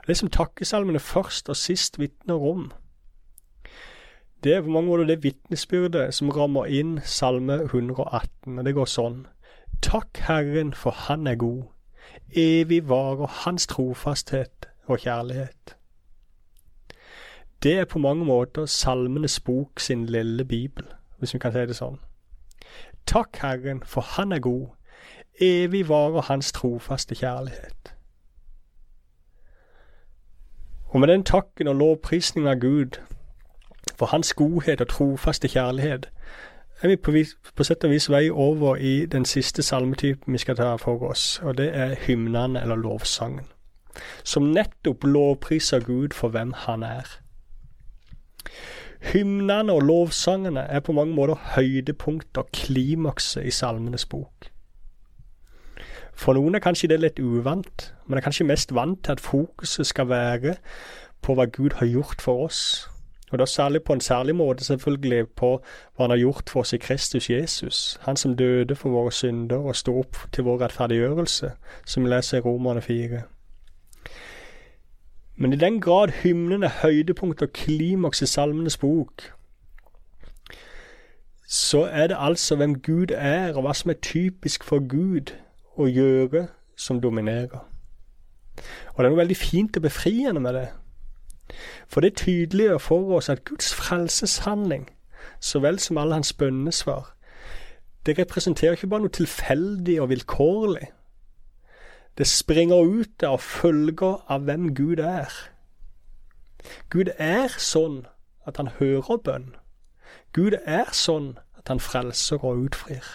det 0.04 0.18
som 0.20 0.28
takkesalmene 0.36 1.00
først 1.00 1.48
og 1.48 1.56
sist 1.56 1.96
vitner 2.02 2.44
om, 2.44 2.66
det 4.44 4.58
er 4.58 4.66
på 4.66 4.74
mange 4.76 4.92
måter 4.92 5.08
det 5.08 5.22
vitnesbyrdet 5.24 6.12
som 6.16 6.34
rammer 6.36 6.68
inn 6.68 6.98
Salme 7.08 7.62
118, 7.70 8.60
og 8.60 8.66
det 8.68 8.76
går 8.76 8.92
sånn. 8.92 9.22
Takk 9.84 10.20
Herren, 10.28 10.74
for 10.76 10.92
Han 11.08 11.28
er 11.28 11.40
god. 11.40 11.64
Evig 12.36 12.82
varer 12.90 13.32
Hans 13.46 13.68
trofasthet 13.68 14.68
og 14.88 15.00
kjærlighet. 15.06 15.76
Det 17.64 17.78
er 17.80 17.88
på 17.88 18.00
mange 18.00 18.28
måter 18.28 18.68
Salmenes 18.68 19.40
bok 19.40 19.80
sin 19.80 20.06
lille 20.06 20.44
bibel, 20.44 20.84
hvis 21.20 21.34
vi 21.34 21.40
kan 21.40 21.56
si 21.56 21.64
det 21.64 21.80
sånn. 21.80 22.00
Takk 23.10 23.38
Herren, 23.42 23.84
for 23.86 24.02
Han 24.02 24.32
er 24.32 24.40
god. 24.40 24.68
Evig 25.42 25.90
varer 25.90 26.22
Hans 26.22 26.52
trofaste 26.52 27.16
kjærlighet. 27.16 27.96
Og 30.86 31.00
med 31.00 31.08
den 31.08 31.24
takken 31.24 31.68
og 31.68 31.76
lovprisningen 31.76 32.52
av 32.52 32.60
Gud 32.60 33.00
for 33.96 34.06
Hans 34.06 34.34
godhet 34.34 34.82
og 34.82 34.88
trofaste 34.88 35.48
kjærlighet, 35.48 36.10
er 36.82 36.88
vi 36.88 36.96
på, 36.96 37.12
vis, 37.12 37.34
på 37.56 37.64
sett 37.64 37.84
og 37.84 37.90
vis 37.90 38.10
vei 38.10 38.30
over 38.30 38.76
i 38.76 39.06
den 39.06 39.26
siste 39.26 39.66
salmetypen 39.66 40.34
vi 40.34 40.38
skal 40.38 40.56
ta 40.56 40.76
for 40.76 41.10
oss, 41.10 41.40
og 41.44 41.58
det 41.58 41.72
er 41.76 41.96
hymnene 42.06 42.62
eller 42.62 42.76
lovsangen, 42.76 43.50
som 44.24 44.52
nettopp 44.54 45.04
lovpriser 45.04 45.80
Gud 45.80 46.14
for 46.14 46.30
hvem 46.30 46.54
Han 46.68 46.84
er. 46.84 47.18
Hymnene 49.00 49.74
og 49.74 49.82
lovsangene 49.88 50.60
er 50.68 50.84
på 50.84 50.92
mange 50.92 51.16
måter 51.16 51.40
høydepunkt 51.56 52.38
og 52.38 52.50
klimakset 52.54 53.46
i 53.48 53.52
Salmenes 53.52 54.06
bok. 54.06 54.52
For 56.20 56.36
noen 56.36 56.58
er 56.58 56.64
kanskje 56.64 56.90
det 56.92 57.00
litt 57.00 57.20
uvant, 57.24 57.94
men 58.06 58.20
er 58.20 58.26
kanskje 58.26 58.48
mest 58.50 58.74
vant 58.76 59.00
til 59.06 59.16
at 59.16 59.24
fokuset 59.24 59.88
skal 59.88 60.10
være 60.10 60.58
på 61.24 61.36
hva 61.36 61.48
Gud 61.48 61.78
har 61.80 61.88
gjort 61.88 62.22
for 62.22 62.44
oss. 62.50 62.90
Og 63.32 63.40
da 63.40 63.46
særlig 63.46 63.84
på 63.88 63.94
en 63.94 64.02
særlig 64.02 64.36
måte 64.36 64.66
selvfølgelig 64.68 65.28
på 65.40 65.56
hva 65.62 66.04
han 66.04 66.12
har 66.12 66.20
gjort 66.20 66.50
for 66.52 66.66
oss 66.66 66.74
i 66.74 66.82
Kristus 66.82 67.30
Jesus, 67.30 68.00
han 68.02 68.18
som 68.18 68.36
døde 68.36 68.76
for 68.76 68.90
våre 68.90 69.12
synder 69.16 69.64
og 69.64 69.78
sto 69.80 70.00
opp 70.02 70.18
til 70.34 70.44
vår 70.44 70.66
rettferdiggjørelse, 70.66 71.52
som 71.86 72.04
vi 72.04 72.10
leser 72.10 72.42
i 72.42 72.42
Romerne 72.42 72.82
4. 72.82 73.22
Men 75.42 75.54
i 75.54 75.56
den 75.56 75.82
grad 75.82 76.12
hymnen 76.24 76.64
er 76.64 76.82
høydepunkt 76.82 77.42
og 77.42 77.54
klimaks 77.56 78.22
i 78.22 78.26
Salmenes 78.26 78.78
bok, 78.78 79.22
så 81.48 81.84
er 81.84 82.08
det 82.08 82.18
altså 82.20 82.56
hvem 82.56 82.82
Gud 82.82 83.14
er, 83.16 83.56
og 83.56 83.64
hva 83.64 83.74
som 83.74 83.90
er 83.90 84.02
typisk 84.04 84.68
for 84.68 84.84
Gud 84.84 85.32
å 85.80 85.88
gjøre, 85.88 86.44
som 86.76 87.00
dominerer. 87.02 87.64
Og 88.92 89.00
det 89.00 89.06
er 89.06 89.10
noe 89.14 89.22
veldig 89.22 89.40
fint 89.40 89.80
og 89.80 89.88
befriende 89.88 90.44
med 90.44 90.60
det. 90.60 90.68
For 91.88 92.04
det 92.04 92.18
tydeliggjør 92.20 92.78
for 92.78 93.16
oss 93.16 93.32
at 93.32 93.46
Guds 93.48 93.72
frelseshandling, 93.74 94.90
så 95.40 95.64
vel 95.64 95.80
som 95.80 95.98
alle 95.98 96.20
hans 96.20 96.34
bønnesvar, 96.34 97.14
det 98.06 98.20
representerer 98.20 98.76
ikke 98.76 98.92
bare 98.92 99.08
noe 99.08 99.16
tilfeldig 99.16 100.02
og 100.04 100.12
vilkårlig, 100.12 100.92
det 102.18 102.28
springer 102.28 102.84
ut 102.84 103.24
av 103.24 103.40
følger 103.40 104.24
av 104.28 104.48
hvem 104.48 104.74
Gud 104.76 105.00
er. 105.00 105.32
Gud 106.90 107.12
er 107.18 107.56
sånn 107.58 108.06
at 108.48 108.58
han 108.58 108.68
hører 108.80 109.18
bønn. 109.24 109.56
Gud 110.34 110.58
er 110.66 110.92
sånn 110.94 111.38
at 111.58 111.68
han 111.68 111.80
frelser 111.80 112.44
og 112.44 112.66
utfrir. 112.66 113.06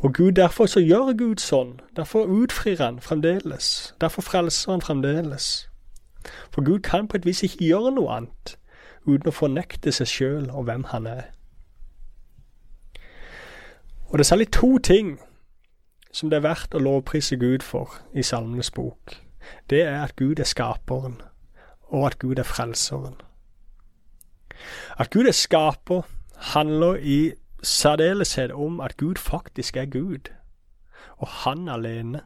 Og 0.00 0.14
Gud, 0.14 0.32
derfor 0.32 0.66
så 0.66 0.80
gjør 0.80 1.12
Gud 1.12 1.42
sånn. 1.44 1.80
Derfor 1.96 2.24
utfrir 2.24 2.80
han 2.80 3.00
fremdeles. 3.04 3.94
Derfor 4.00 4.22
frelser 4.24 4.72
han 4.72 4.80
fremdeles. 4.80 5.68
For 6.50 6.64
Gud 6.64 6.80
kan 6.80 7.08
på 7.08 7.16
et 7.16 7.26
vis 7.26 7.42
ikke 7.42 7.64
gjøre 7.64 7.92
noe 7.92 8.16
annet 8.16 8.56
uten 9.06 9.28
å 9.28 9.34
fornekte 9.34 9.92
seg 9.92 10.08
sjøl 10.08 10.48
og 10.50 10.64
hvem 10.68 10.86
han 10.92 11.06
er. 11.06 11.28
Og 14.08 14.18
det 14.18 14.24
er 14.24 14.30
særlig 14.32 14.50
to 14.52 14.78
ting 14.78 15.18
som 16.12 16.30
det 16.30 16.40
er 16.40 16.46
verdt 16.48 16.74
å 16.74 16.82
lovprise 16.82 17.36
Gud 17.36 17.62
for 17.62 18.00
i 18.14 18.22
Salmenes 18.22 18.70
bok, 18.70 19.16
det 19.70 19.82
er 19.82 20.02
at 20.02 20.16
Gud 20.16 20.40
er 20.40 20.48
skaperen, 20.48 21.20
og 21.90 22.06
at 22.06 22.18
Gud 22.18 22.38
er 22.38 22.46
frelseren. 22.46 23.16
At 24.98 25.10
Gud 25.10 25.26
er 25.26 25.36
skaper, 25.36 26.02
handler 26.54 26.94
i 26.94 27.32
særdeleshet 27.62 28.52
om 28.52 28.80
at 28.80 28.96
Gud 28.96 29.16
faktisk 29.16 29.76
er 29.76 29.86
Gud, 29.86 30.30
og 31.16 31.28
Han 31.28 31.68
alene. 31.68 32.20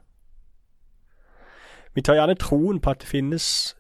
Vi 1.95 2.03
tar 2.03 2.15
gjerne 2.15 2.35
troen 2.35 2.81
på 2.81 2.91
at 2.91 3.01
det 3.01 3.09
finnes 3.09 3.77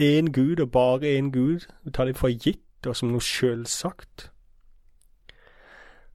én 0.00 0.32
Gud 0.32 0.60
og 0.60 0.70
bare 0.70 1.18
én 1.18 1.30
Gud. 1.30 1.60
Vi 1.84 1.90
tar 1.90 2.04
det 2.04 2.16
for 2.16 2.28
gitt 2.28 2.86
og 2.86 2.96
som 2.96 3.08
noe 3.12 3.20
sjølsagt. 3.20 4.30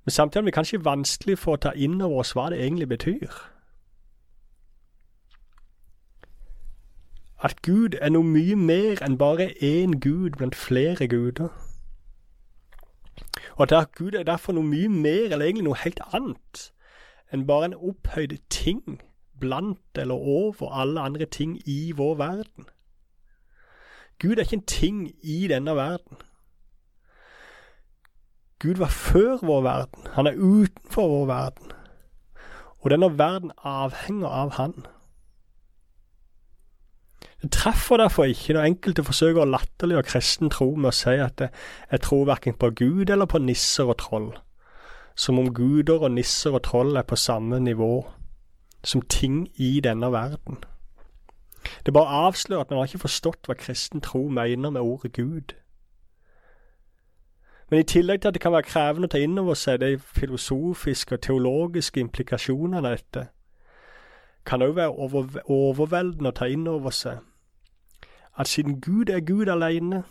Men 0.05 0.11
samtidig 0.11 0.41
er 0.41 0.45
det 0.45 0.53
kanskje 0.53 0.85
vanskelig 0.85 1.37
for 1.37 1.55
å 1.55 1.61
ta 1.61 1.71
inn 1.75 2.01
over 2.01 2.23
oss 2.23 2.33
hva 2.37 2.49
det 2.49 2.61
egentlig 2.61 2.89
betyr. 2.89 3.35
At 7.41 7.61
Gud 7.65 7.97
er 8.01 8.09
noe 8.13 8.25
mye 8.25 8.55
mer 8.55 9.01
enn 9.05 9.17
bare 9.17 9.49
én 9.65 9.99
Gud 10.01 10.37
blant 10.37 10.55
flere 10.55 11.07
guder. 11.07 11.49
Og 13.55 13.71
at 13.71 13.95
Gud 13.97 14.13
er 14.13 14.23
derfor 14.23 14.53
noe 14.53 14.65
mye 14.65 14.89
mer, 14.89 15.31
eller 15.31 15.45
egentlig 15.45 15.65
noe 15.65 15.81
helt 15.83 16.01
annet, 16.13 16.67
enn 17.33 17.47
bare 17.47 17.69
en 17.69 17.77
opphøyd 17.77 18.37
ting 18.49 19.01
blant 19.41 19.97
eller 19.97 20.15
over 20.15 20.69
alle 20.73 21.01
andre 21.01 21.25
ting 21.25 21.57
i 21.65 21.93
vår 21.97 22.15
verden. 22.17 22.69
Gud 24.21 24.37
er 24.37 24.45
ikke 24.45 24.59
en 24.61 24.65
ting 24.69 24.99
i 25.21 25.47
denne 25.47 25.75
verden. 25.75 26.17
Gud 28.61 28.77
var 28.77 28.93
før 28.93 29.37
vår 29.41 29.61
verden. 29.65 30.07
Han 30.13 30.27
er 30.27 30.37
utenfor 30.37 31.07
vår 31.07 31.25
verden. 31.25 31.71
Og 32.81 32.91
denne 32.93 33.09
verden 33.17 33.51
avhenger 33.57 34.27
av 34.27 34.51
Han. 34.57 34.73
Det 37.41 37.51
treffer 37.51 37.97
derfor 37.97 38.23
ikke 38.29 38.53
når 38.53 38.67
enkelte 38.69 39.03
forsøker 39.05 39.41
å 39.41 39.49
latterliggjøre 39.49 40.05
kristen 40.05 40.51
tro 40.53 40.75
med 40.75 40.91
å 40.91 40.93
si 40.93 41.15
at 41.17 41.41
jeg 41.41 42.01
tror 42.05 42.27
verken 42.29 42.53
på 42.53 42.69
Gud 42.77 43.09
eller 43.09 43.25
på 43.25 43.41
nisser 43.41 43.89
og 43.89 43.97
troll, 43.97 44.29
som 45.17 45.39
om 45.41 45.49
guder 45.53 46.05
og 46.05 46.13
nisser 46.13 46.53
og 46.53 46.61
troll 46.69 46.93
er 47.01 47.07
på 47.09 47.17
samme 47.17 47.57
nivå 47.59 47.95
som 48.85 49.01
ting 49.01 49.47
i 49.57 49.79
denne 49.81 50.11
verden. 50.13 50.61
Det 51.85 51.93
bare 51.93 52.27
avslører 52.27 52.61
at 52.61 52.69
man 52.69 52.81
har 52.83 52.91
ikke 52.91 53.07
forstått 53.07 53.49
hva 53.49 53.57
kristen 53.57 54.05
tro 54.05 54.27
mener 54.29 54.69
med 54.69 54.81
ordet 54.81 55.13
Gud. 55.17 55.57
Men 57.71 57.79
i 57.79 57.83
tillegg 57.87 58.21
til 58.21 58.27
at 58.27 58.33
det 58.33 58.41
kan 58.43 58.51
være 58.51 58.67
krevende 58.67 59.07
å 59.07 59.11
ta 59.13 59.19
inn 59.23 59.39
over 59.39 59.55
seg 59.55 59.79
de 59.79 59.93
filosofiske 59.99 61.15
og 61.15 61.21
teologiske 61.23 62.01
implikasjonene 62.03 62.81
av 62.81 62.87
dette, 62.89 63.27
kan 64.45 64.59
det 64.59 64.67
òg 64.69 64.75
være 64.75 64.95
over, 65.05 65.37
overveldende 65.45 66.33
å 66.33 66.35
ta 66.35 66.49
inn 66.51 66.67
over 66.67 66.91
seg 66.91 67.21
at 68.39 68.47
siden 68.47 68.81
Gud 68.81 69.09
er 69.09 69.19
Gud 69.19 69.47
alene, 69.47 70.03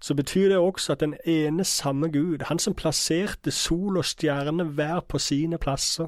så 0.00 0.14
betyr 0.14 0.48
det 0.48 0.58
også 0.58 0.92
at 0.92 1.00
den 1.00 1.14
ene 1.26 1.64
samme 1.64 2.08
Gud, 2.12 2.42
han 2.48 2.58
som 2.58 2.74
plasserte 2.74 3.50
sol 3.50 3.96
og 3.96 4.04
stjerne 4.04 4.64
hver 4.64 5.00
på 5.00 5.18
sine 5.18 5.58
plasser, 5.58 6.06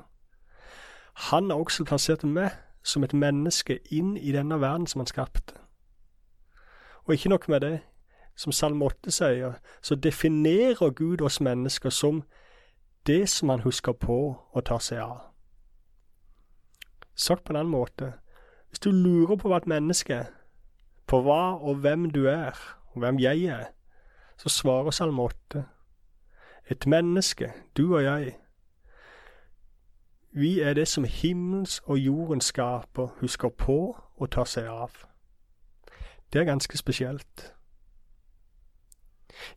han 1.13 1.51
har 1.51 1.59
også 1.59 1.85
plassert 1.85 2.25
meg 2.25 2.51
som 2.83 3.05
et 3.05 3.13
menneske 3.13 3.79
inn 3.91 4.17
i 4.17 4.33
denne 4.33 4.61
verden 4.61 4.87
som 4.87 5.01
han 5.05 5.07
skapte. 5.07 5.55
Og 7.05 7.15
ikke 7.15 7.29
nok 7.29 7.49
med 7.49 7.61
det, 7.61 7.81
som 8.43 8.53
Salme 8.53 8.85
8 8.85 9.11
sier, 9.15 9.59
så 9.83 9.95
definerer 9.95 10.91
Gud 10.91 11.21
oss 11.23 11.41
mennesker 11.41 11.91
som 11.91 12.23
det 13.07 13.29
som 13.29 13.49
han 13.49 13.63
husker 13.63 13.93
på 13.93 14.19
å 14.53 14.63
ta 14.67 14.79
seg 14.83 15.03
av. 15.03 15.21
Sagt 17.15 17.45
på 17.45 17.55
den 17.55 17.71
måten, 17.71 18.15
hvis 18.71 18.83
du 18.83 18.91
lurer 18.91 19.37
på 19.37 19.51
hva 19.51 19.61
et 19.63 19.71
menneske 19.71 20.15
er, 20.25 20.31
på 21.07 21.21
hva 21.23 21.55
og 21.61 21.83
hvem 21.85 22.11
du 22.11 22.25
er, 22.31 22.59
og 22.95 23.03
hvem 23.05 23.21
jeg 23.21 23.45
er, 23.53 23.71
så 24.41 24.49
svarer 24.49 24.91
Salme 24.91 25.23
8. 25.23 25.65
Et 26.71 26.87
menneske, 26.87 27.53
du 27.77 27.95
og 27.95 28.03
jeg, 28.03 28.37
vi 30.33 30.61
er 30.61 30.75
det 30.75 30.89
som 30.89 31.05
himmels 31.05 31.83
og 31.85 31.99
jorden 31.99 32.41
skaper, 32.41 33.13
husker 33.21 33.49
på 33.49 33.97
og 34.17 34.31
tar 34.33 34.49
seg 34.49 34.71
av. 34.71 34.95
Det 36.33 36.41
er 36.41 36.49
ganske 36.49 36.79
spesielt. 36.79 37.53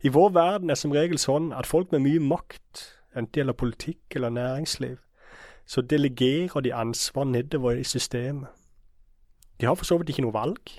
I 0.02 0.08
vår 0.08 0.30
verden 0.34 0.70
er 0.70 0.78
som 0.78 0.94
regel 0.94 1.18
sånn 1.18 1.52
at 1.52 1.66
folk 1.66 1.92
med 1.92 2.04
mye 2.06 2.22
makt, 2.22 2.86
enten 3.16 3.32
det 3.32 3.42
gjelder 3.42 3.58
politikk 3.60 4.16
eller 4.16 4.34
næringsliv, 4.36 4.96
så 5.66 5.82
delegerer 5.82 6.62
de 6.62 6.74
ansvar 6.74 7.24
nedover 7.24 7.80
i 7.80 7.84
systemet. 7.84 8.48
De 9.60 9.66
har 9.66 9.74
for 9.74 9.88
så 9.88 9.98
vidt 9.98 10.12
ikke 10.12 10.26
noe 10.26 10.36
valg, 10.36 10.72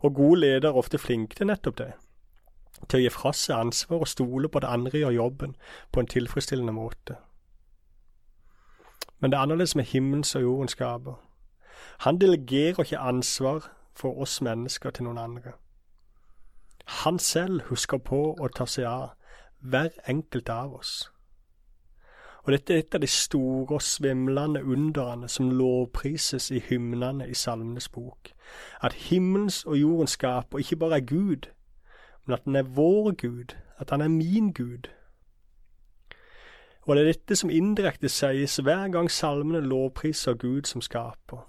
og 0.00 0.14
gode 0.14 0.40
ledere 0.40 0.72
er 0.72 0.80
ofte 0.80 0.98
flinke 0.98 1.36
til 1.36 1.48
nettopp 1.50 1.78
det 1.78 1.92
til 2.88 3.00
å 3.00 3.04
gi 3.04 3.12
fra 3.12 3.32
seg 3.36 3.56
ansvar 3.56 4.02
og 4.04 4.10
stole 4.10 4.48
på 4.48 4.60
at 4.60 4.68
andre 4.68 4.98
gjør 4.98 5.16
jobben 5.16 5.54
på 5.92 6.00
en 6.00 6.10
tilfredsstillende 6.10 6.74
måte. 6.74 7.16
Men 9.20 9.30
det 9.30 9.38
er 9.38 9.46
annerledes 9.46 9.76
med 9.76 9.88
himmels 9.88 10.34
og 10.36 10.42
jordens 10.42 10.76
skaper. 10.76 11.14
Han 12.04 12.18
delegerer 12.20 12.84
ikke 12.84 12.98
ansvar 12.98 13.70
for 13.96 14.20
oss 14.20 14.40
mennesker 14.42 14.90
til 14.90 15.06
noen 15.06 15.18
andre. 15.22 15.54
Han 16.84 17.18
selv 17.18 17.62
husker 17.70 17.98
på 17.98 18.20
å 18.40 18.48
ta 18.56 18.66
seg 18.66 18.84
av 18.84 19.12
hver 19.64 19.90
enkelt 20.08 20.48
av 20.48 20.74
oss. 20.74 21.10
Og 22.44 22.52
dette 22.52 22.74
er 22.74 22.82
et 22.82 22.94
av 22.94 23.00
de 23.00 23.08
store 23.08 23.78
og 23.78 23.82
svimlende 23.82 24.60
underne 24.64 25.28
som 25.32 25.48
lovprises 25.48 26.50
i 26.52 26.60
hymnene 26.60 27.24
i 27.28 27.34
Salmenes 27.34 27.88
bok. 27.88 28.34
At 28.84 28.92
himmelens 29.08 29.62
og 29.64 29.78
jordens 29.80 30.18
skaper 30.18 30.60
ikke 30.60 30.76
bare 30.76 31.00
er 31.00 31.06
Gud, 31.08 31.48
men 32.26 32.34
at 32.36 32.44
han 32.44 32.56
er 32.56 32.68
vår 32.76 33.14
Gud, 33.16 33.56
at 33.78 33.90
han 33.90 34.00
er 34.00 34.08
min 34.08 34.52
Gud. 34.52 34.92
Og 36.84 36.96
det 36.96 37.02
er 37.02 37.12
dette 37.12 37.36
som 37.36 37.50
indirekte 37.50 38.08
sies 38.12 38.58
hver 38.60 38.88
gang 38.92 39.08
salmene 39.10 39.64
lovpriser 39.64 40.34
Gud 40.34 40.68
som 40.68 40.84
skaper. 40.84 41.48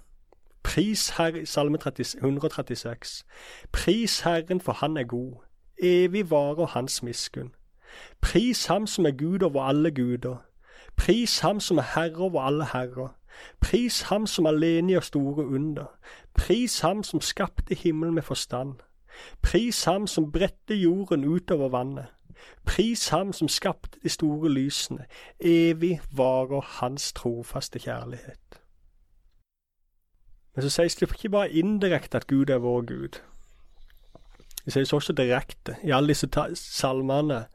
Pris 0.75 1.17
Herre, 1.17 1.45
Salme 1.45 1.77
136. 1.77 3.25
Pris 3.71 4.19
Herren, 4.25 4.61
for 4.61 4.71
Han 4.71 4.97
er 4.97 5.03
god. 5.03 5.33
Evig 5.77 6.31
varer 6.31 6.65
Hans 6.65 7.03
miskunn. 7.03 7.55
Pris 8.21 8.65
Ham 8.65 8.87
som 8.87 9.05
er 9.05 9.11
Gud 9.11 9.41
over 9.41 9.63
alle 9.63 9.91
guder. 9.91 10.35
Pris 10.97 11.39
Ham 11.39 11.59
som 11.59 11.77
er 11.77 11.81
Herre 11.95 12.17
over 12.17 12.41
alle 12.41 12.65
herrer. 12.65 13.15
Pris 13.61 14.01
Ham 14.01 14.27
som 14.27 14.45
alene 14.45 14.89
gjør 14.89 14.99
store 14.99 15.45
under. 15.45 15.85
Pris 16.33 16.79
Ham 16.79 17.03
som 17.03 17.21
skapte 17.21 17.75
himmelen 17.75 18.15
med 18.15 18.23
forstand. 18.23 18.73
Pris 19.41 19.83
ham 19.83 20.07
som 20.07 20.31
bredte 20.31 20.75
jorden 20.75 21.25
utover 21.25 21.69
vannet. 21.69 22.05
Pris 22.65 23.07
ham 23.09 23.33
som 23.33 23.47
skapte 23.47 23.99
de 24.03 24.09
store 24.09 24.49
lysene. 24.49 25.05
Evig 25.39 26.01
varer 26.11 26.61
hans 26.61 27.13
trofaste 27.13 27.79
kjærlighet. 27.79 28.64
Men 30.55 30.63
så 30.63 30.69
sies 30.69 30.95
det 30.95 31.11
ikke 31.11 31.29
bare 31.29 31.51
indirekte 31.51 32.17
at 32.17 32.27
Gud 32.27 32.49
er 32.49 32.57
vår 32.63 32.81
Gud. 32.81 33.19
Det 34.65 34.73
sies 34.73 34.93
også 34.93 35.13
direkte 35.13 35.75
i 35.83 35.91
alle 35.91 36.07
disse 36.07 36.29
salmene 36.55 37.45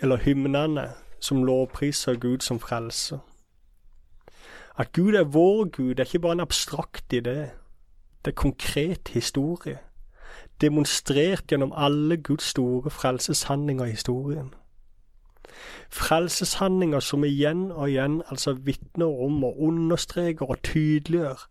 eller 0.00 0.16
hymnene 0.16 0.88
som 1.20 1.44
lovpriser 1.44 2.16
Gud 2.16 2.40
som 2.40 2.60
frelser. 2.60 3.18
At 4.78 4.92
Gud 4.92 5.14
er 5.14 5.24
vår 5.24 5.68
Gud, 5.68 5.88
det 5.94 6.00
er 6.00 6.04
ikke 6.04 6.18
bare 6.18 6.32
en 6.32 6.40
abstrakt 6.40 7.12
idé. 7.12 7.52
Det 8.24 8.32
er 8.32 8.42
konkret 8.42 9.08
historie 9.08 9.78
demonstrert 10.60 11.46
gjennom 11.48 11.72
alle 11.76 12.16
Guds 12.16 12.44
store 12.52 12.90
frelseshandlinger 12.90 13.84
i 13.84 13.90
historien. 13.90 14.54
Frelseshandlinger 15.90 17.00
som 17.00 17.24
igjen 17.24 17.70
og 17.72 17.88
igjen 17.90 18.22
altså 18.30 18.52
vitner 18.52 19.08
om 19.24 19.44
og 19.44 19.60
understreker 19.60 20.50
og 20.50 20.62
tydeliggjør 20.62 21.48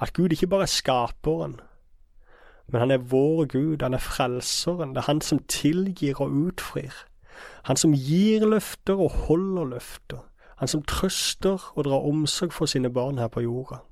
at 0.00 0.12
Gud 0.12 0.32
ikke 0.32 0.46
bare 0.46 0.62
er 0.62 0.66
skaperen, 0.66 1.60
men 2.66 2.80
han 2.80 2.90
er 2.90 2.96
vår 2.98 3.44
Gud, 3.44 3.82
han 3.82 3.94
er 3.94 3.98
frelseren, 3.98 4.94
det 4.94 4.96
er 4.96 5.10
han 5.12 5.20
som 5.20 5.38
tilgir 5.48 6.20
og 6.20 6.30
utfrir. 6.30 6.94
Han 7.64 7.76
som 7.76 7.92
gir 7.92 8.46
løfter 8.46 9.00
og 9.00 9.10
holder 9.10 9.64
løfter. 9.64 10.24
Han 10.56 10.68
som 10.68 10.82
trøster 10.82 11.72
og 11.74 11.84
drar 11.84 12.06
omsorg 12.08 12.52
for 12.52 12.66
sine 12.66 12.92
barn 12.92 13.18
her 13.18 13.28
på 13.28 13.40
jorda. 13.40 13.82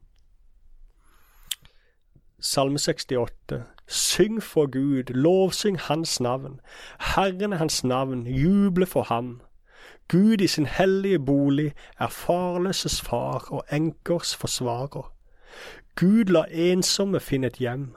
Salme 2.40 2.78
68. 2.78 3.62
Syng 3.86 4.42
for 4.42 4.66
Gud, 4.66 5.12
lovsyng 5.14 5.78
Hans 5.80 6.20
navn. 6.20 6.60
Herren 7.14 7.52
er 7.52 7.56
Hans 7.56 7.84
navn, 7.84 8.26
juble 8.26 8.86
for 8.86 9.02
ham. 9.02 9.40
Gud 10.08 10.40
i 10.40 10.46
sin 10.46 10.66
hellige 10.66 11.18
bolig 11.18 11.72
er 11.98 12.08
farløses 12.08 13.00
far 13.02 13.52
og 13.52 13.64
enkers 13.72 14.36
forsvarer. 14.36 15.12
Gud 15.96 16.24
lar 16.24 16.46
ensomme 16.50 17.20
finne 17.20 17.46
et 17.46 17.56
hjem. 17.56 17.96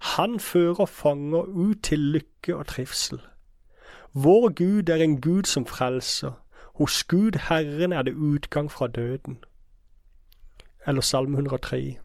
Han 0.00 0.40
fører 0.40 0.86
fanger 0.86 1.42
ut 1.42 1.82
til 1.82 1.98
lykke 1.98 2.56
og 2.56 2.66
trivsel. 2.66 3.20
Vår 4.14 4.48
Gud 4.54 4.88
er 4.88 5.02
en 5.02 5.20
Gud 5.20 5.42
som 5.44 5.66
frelser. 5.66 6.32
Hos 6.74 7.04
Gud 7.04 7.38
Herren 7.48 7.92
er 7.92 8.02
det 8.02 8.14
utgang 8.14 8.70
fra 8.70 8.86
døden. 8.86 9.44
Eller 10.86 11.00
Salme 11.00 11.36
103. 11.36 11.98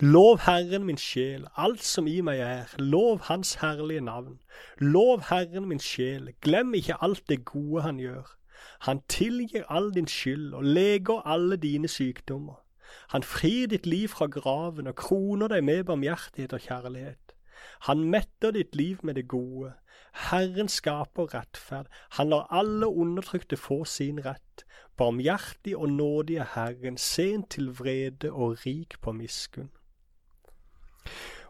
Lov 0.00 0.40
Herren 0.40 0.84
min 0.84 0.98
sjel, 0.98 1.46
alt 1.56 1.82
som 1.82 2.06
i 2.06 2.20
meg 2.20 2.38
er, 2.38 2.74
lov 2.78 3.20
Hans 3.22 3.54
herlige 3.54 4.00
navn. 4.00 4.38
Lov 4.78 5.22
Herren 5.28 5.68
min 5.68 5.80
sjel, 5.80 6.32
glem 6.40 6.74
ikke 6.74 7.02
alt 7.02 7.22
det 7.28 7.44
gode 7.44 7.82
Han 7.82 7.98
gjør. 7.98 8.36
Han 8.80 9.00
tilgir 9.08 9.64
all 9.68 9.94
din 9.94 10.06
skyld 10.06 10.54
og 10.54 10.64
leger 10.64 11.26
alle 11.26 11.56
dine 11.56 11.88
sykdommer. 11.88 12.65
Han 13.08 13.22
frir 13.22 13.66
ditt 13.68 13.86
liv 13.86 14.08
fra 14.08 14.26
graven 14.26 14.86
og 14.86 14.96
kroner 14.96 15.48
deg 15.48 15.64
med 15.64 15.84
barmhjertighet 15.84 16.52
og 16.52 16.60
kjærlighet. 16.60 17.36
Han 17.80 18.04
metter 18.04 18.50
ditt 18.50 18.76
liv 18.76 18.96
med 19.02 19.14
det 19.14 19.28
gode. 19.28 19.72
Herren 20.12 20.68
skaper 20.68 21.34
rettferd. 21.34 21.86
Han 22.10 22.28
lar 22.28 22.46
alle 22.50 22.88
undertrykte 22.88 23.56
få 23.56 23.84
sin 23.84 24.24
rett. 24.24 24.64
Barmhjertig 24.96 25.76
og 25.76 25.88
nådig 25.88 26.36
er 26.36 26.46
Herren, 26.54 26.96
sent 26.96 27.50
til 27.50 27.70
vrede 27.78 28.32
og 28.32 28.66
rik 28.66 28.94
på 29.00 29.12
miskunn. 29.12 29.70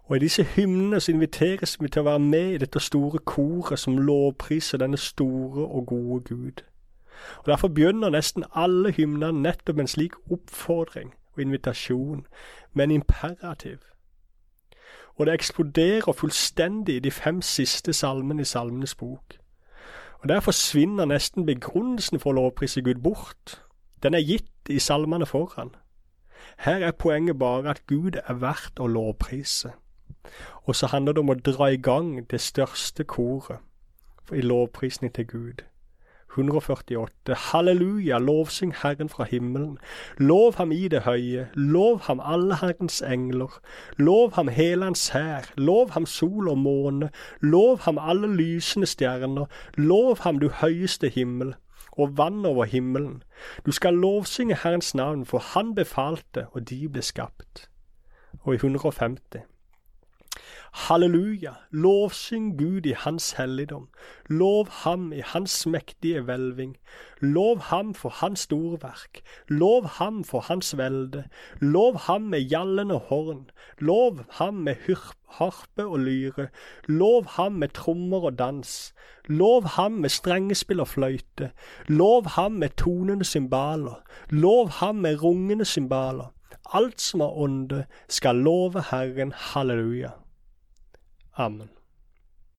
Og 0.05 0.17
I 0.17 0.19
disse 0.19 0.45
hymnene 0.45 1.01
så 1.01 1.13
inviteres 1.13 1.81
vi 1.81 1.89
til 1.89 2.01
å 2.01 2.09
være 2.11 2.23
med 2.23 2.53
i 2.55 2.59
dette 2.63 2.81
store 2.81 3.19
koret 3.19 3.79
som 3.79 3.99
lovpriser 3.99 4.79
denne 4.79 4.99
store 4.99 5.67
og 5.67 5.87
gode 5.87 6.21
Gud. 6.21 6.63
Og 7.39 7.47
Derfor 7.47 7.69
begynner 7.69 8.11
nesten 8.11 8.45
alle 8.55 8.93
hymnene 8.93 9.33
nettopp 9.43 9.77
med 9.77 9.87
en 9.87 9.95
slik 9.95 10.15
oppfordring 10.31 11.15
og 11.37 11.43
invitasjon, 11.43 12.27
med 12.73 12.85
en 12.85 12.91
imperativ 12.91 13.79
og 15.17 15.27
det 15.27 15.35
eksploderer 15.35 16.13
fullstendig 16.13 16.97
i 16.97 16.99
de 16.99 17.11
fem 17.11 17.43
siste 17.43 17.93
salmene 17.93 18.43
i 18.43 18.45
Salmenes 18.45 18.95
bok. 18.95 19.37
Og 20.13 20.29
Der 20.29 20.41
forsvinner 20.41 21.05
nesten 21.05 21.47
begrunnelsen 21.47 22.21
for 22.21 22.31
å 22.31 22.35
lovprise 22.35 22.83
Gud 22.83 23.01
bort. 23.03 23.63
Den 24.03 24.15
er 24.15 24.21
gitt 24.21 24.69
i 24.69 24.79
salmene 24.79 25.27
foran. 25.27 25.75
Her 26.59 26.87
er 26.87 26.93
poenget 26.93 27.39
bare 27.39 27.71
at 27.71 27.87
Gud 27.87 28.17
er 28.27 28.35
verdt 28.35 28.81
å 28.81 28.87
lovprise. 28.87 29.73
Og 30.65 30.77
så 30.77 30.87
handler 30.87 31.13
det 31.13 31.21
om 31.21 31.31
å 31.31 31.35
dra 31.35 31.71
i 31.73 31.77
gang 31.77 32.29
det 32.31 32.41
største 32.41 33.05
koret 33.05 33.59
i 34.33 34.41
lovprisning 34.41 35.15
til 35.15 35.27
Gud. 35.27 35.65
148. 36.37 37.35
Halleluja, 37.35 38.19
lovsyng 38.19 38.75
Herren 38.83 39.09
fra 39.09 39.25
himmelen. 39.25 39.79
Lov 40.19 40.57
ham 40.57 40.73
i 40.73 40.89
det 40.89 41.03
høye, 41.03 41.49
lov 41.55 42.01
ham 42.07 42.21
alle 42.21 42.57
Herrens 42.61 43.03
engler. 43.03 43.61
Lov 43.97 44.35
ham 44.35 44.49
hele 44.49 44.85
hans 44.85 45.09
hær, 45.09 45.53
lov 45.57 45.91
ham 45.91 46.07
sol 46.07 46.49
og 46.49 46.59
måne, 46.59 47.11
lov 47.41 47.81
ham 47.81 47.99
alle 47.99 48.37
lysende 48.37 48.87
stjerner. 48.87 49.47
Lov 49.77 50.19
ham 50.21 50.39
du 50.39 50.49
høyeste 50.49 51.09
himmel 51.09 51.55
og 51.93 52.19
vann 52.19 52.45
over 52.47 52.65
himmelen. 52.65 53.23
Du 53.67 53.73
skal 53.73 53.95
lovsynge 53.95 54.57
Herrens 54.63 54.95
navn, 54.95 55.27
for 55.27 55.39
Han 55.39 55.75
befalte, 55.75 56.47
og 56.53 56.69
de 56.71 56.89
ble 56.89 57.03
skapt. 57.03 57.71
Og 58.41 58.55
i 58.55 58.57
150. 58.57 59.56
Halleluja, 60.73 61.53
lovsyng 61.71 62.59
Gud 62.59 62.87
i 62.87 62.95
hans 62.99 63.33
helligdom, 63.33 63.89
lov 64.29 64.69
ham 64.71 65.13
i 65.13 65.23
hans 65.25 65.67
mektige 65.67 66.21
hvelving, 66.21 66.77
lov 67.21 67.59
ham 67.71 67.95
for 67.95 68.09
hans 68.09 68.41
storverk, 68.41 69.23
lov 69.49 69.87
ham 69.99 70.25
for 70.25 70.41
hans 70.41 70.77
velde, 70.79 71.25
lov 71.61 71.99
ham 72.07 72.23
med 72.23 72.49
gjallende 72.49 72.99
horn, 73.09 73.51
lov 73.79 74.21
ham 74.31 74.55
med 74.55 74.77
harpe 75.39 75.87
og 75.87 75.99
lyre, 75.99 76.49
lov 76.87 77.27
ham 77.27 77.53
med 77.53 77.69
trommer 77.69 78.21
og 78.21 78.39
dans, 78.39 78.95
lov 79.29 79.65
ham 79.65 79.93
med 79.93 80.11
strengespill 80.11 80.81
og 80.81 80.89
fløyte, 80.89 81.51
lov 81.89 82.29
ham 82.37 82.53
med 82.53 82.77
tonende 82.77 83.25
cymbaler, 83.25 84.03
lov 84.31 84.69
ham 84.69 84.95
med 84.95 85.23
rungende 85.23 85.65
cymbaler, 85.65 86.33
alt 86.75 87.01
som 87.01 87.21
har 87.21 87.39
ånde, 87.39 87.85
skal 88.09 88.37
love 88.37 88.83
Herren, 88.91 89.33
halleluja. 89.33 90.11
Amen. 91.39 91.69